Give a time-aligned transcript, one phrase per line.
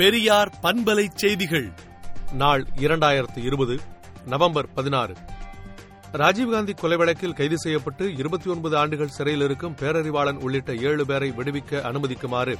[0.00, 1.72] பெரியார் பண்பலை செய்திகள்.
[2.32, 3.78] நாள் இரண்டாயிரத்து இருபது
[4.26, 5.14] நவம்பர் பதினாறு.
[6.12, 11.70] ராஜீவ்காந்தி கொலை வழக்கில் கைது செய்யப்பட்டு இருபத்தி ஒன்பது ஆண்டுகள் சிறையில் இருக்கும் பேரறிவாளன் உள்ளிட்ட ஏழு பேரை விடுவிக்க
[11.70, 12.58] அனுமதிக்குமாறு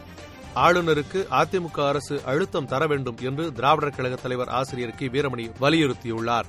[0.55, 5.09] ஆளுநருக்கு அதிமுக அரசு அழுத்தம் தர வேண்டும் என்று திராவிடர் கழக தலைவர் ஆசிரியர் கி.
[5.09, 6.45] வீரமணி வலியுறுத்தியுள்ளார்.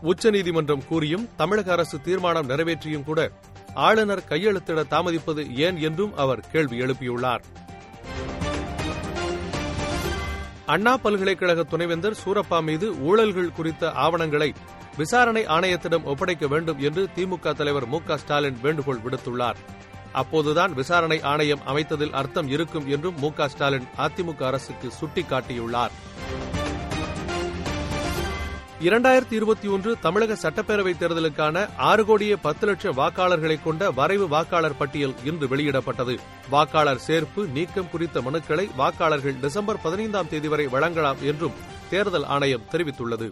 [0.00, 3.30] உச்சநீதிமன்றம் கூறியும் தமிழக அரசு தீர்மானம் நிறைவேற்றியும் கூட
[3.74, 7.40] ஆளுநர் கையெழுத்திட தாமதிப்பது ஏன் என்றும் அவர் கேள்வி எழுப்பியுள்ளார்.
[10.70, 14.52] அண்ணா பல்கலைக்கழக துணைவேந்தர் சூரப்பா மீது ஊழல்கள் குறித்த ஆவணங்களை
[14.96, 19.58] விசாரணை ஆணையத்திடம் ஒப்படைக்க வேண்டும் என்று திமுக தலைவர் மு க ஸ்டாலின் வேண்டுகோள் விடுத்துள்ளார்.
[20.12, 25.94] அப்போதுதான் விசாரணை ஆணையம் அமைத்ததில் அர்த்தம் இருக்கும் என்றும் மு க ஸ்டாலின் அதிமுக அரசுக்கு சுட்டிக்காட்டியுள்ளார்.
[28.80, 35.14] இரண்டாயிரத்தி இருபத்தி ஒன்று தமிழக சட்டப்பேரவைத் தேர்தலுக்கான ஆறு கோடியே பத்து லட்சம் வாக்காளர்களை கொண்ட வரைவு வாக்காளர் பட்டியல்
[35.24, 36.18] இன்று வெளியிடப்பட்டது.
[36.50, 41.52] வாக்காளர் சேர்ப்பு நீக்கம் குறித்த மனுக்களை வாக்காளர்கள் டிசம்பர் பதினைந்தாம் தேதி வரை வழங்கலாம் என்றும்
[41.90, 43.30] தேர்தல் ஆணையம் தெரிவித்துள்ளது.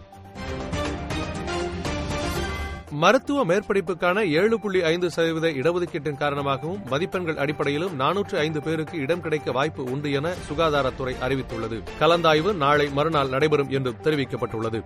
[2.91, 9.51] மருத்துவ மேற்படிப்புக்கான ஏழு புள்ளி ஐந்து சதவீத இடஒதுக்கீட்டின் காரணமாகவும் மதிப்பெண்கள் அடிப்படையிலும் நானூற்று ஐந்து பேருக்கு இடம் கிடைக்க
[9.51, 11.83] வாய்ப்பு உண்டு என சுகாதாரத்துறை அறிவித்துள்ளது.
[11.99, 14.83] கலந்தாய்வு நாளை மறுநாள் நடைபெறும் என்றும் தெரிவிக்கப்பட்டுள்ளது.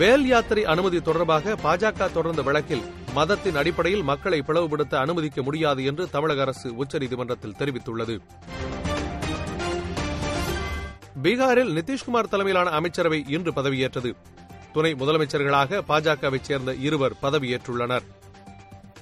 [0.00, 2.82] வேல் யாத்திரை அனுமதி தொடர்பாக பாஜக தொடர்ந்த வழக்கில்
[3.14, 8.20] மதத்தின் அடிப்படையில் மக்களை பிளவுபடுத்த அனுமதிக்க முடியாது என்று தமிழக அரசு உச்சநீதிமன்றத்தில் தெரிவித்துள்ளது.
[11.22, 14.14] பீகாரில் நிதிஷ்குமார் தலைமையிலான அமைச்சரவை இன்று பதவியேற்றது.
[14.72, 18.06] துணை முதலமைச்சர்களாக பாஜகவை சேர்ந்த இருவர் பதவியேற்றுள்ளனர்.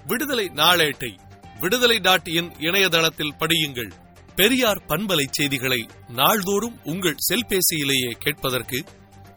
[0.06, 1.12] விடுதலை நாளேட்டை
[1.60, 3.90] விடுதலை டாட் இன் இணையதளத்தில் படியுங்கள்.
[4.36, 8.84] பெரியார் பண்பலை செய்திகளை நாள்தோறும் உங்கள் செல்பேசியிலேயே கேட்பதற்கு